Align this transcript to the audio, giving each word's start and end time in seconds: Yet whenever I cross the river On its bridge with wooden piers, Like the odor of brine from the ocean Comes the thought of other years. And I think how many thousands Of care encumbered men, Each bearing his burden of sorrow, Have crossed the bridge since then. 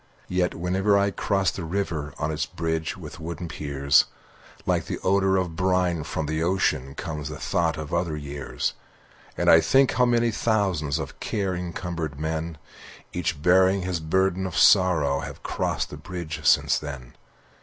Yet 0.29 0.55
whenever 0.55 0.97
I 0.97 1.11
cross 1.11 1.51
the 1.51 1.63
river 1.63 2.15
On 2.17 2.31
its 2.31 2.47
bridge 2.47 2.97
with 2.97 3.19
wooden 3.19 3.47
piers, 3.47 4.05
Like 4.65 4.85
the 4.85 4.97
odor 5.03 5.37
of 5.37 5.55
brine 5.55 6.03
from 6.03 6.25
the 6.25 6.41
ocean 6.41 6.95
Comes 6.95 7.29
the 7.29 7.37
thought 7.37 7.77
of 7.77 7.93
other 7.93 8.17
years. 8.17 8.73
And 9.37 9.47
I 9.47 9.61
think 9.61 9.91
how 9.91 10.05
many 10.07 10.31
thousands 10.31 10.97
Of 10.97 11.19
care 11.19 11.53
encumbered 11.53 12.19
men, 12.19 12.57
Each 13.13 13.39
bearing 13.39 13.83
his 13.83 13.99
burden 13.99 14.47
of 14.47 14.57
sorrow, 14.57 15.19
Have 15.19 15.43
crossed 15.43 15.91
the 15.91 15.97
bridge 15.97 16.43
since 16.47 16.79
then. 16.79 17.13